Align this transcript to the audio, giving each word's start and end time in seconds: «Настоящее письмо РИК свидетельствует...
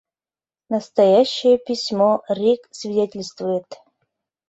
«Настоящее 0.71 1.59
письмо 1.59 2.23
РИК 2.27 2.61
свидетельствует... 2.71 3.67